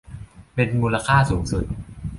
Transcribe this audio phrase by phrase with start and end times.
[0.55, 1.65] เป็นมูลค่าสูงสุด